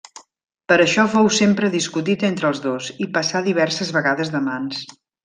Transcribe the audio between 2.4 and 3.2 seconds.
els dos, i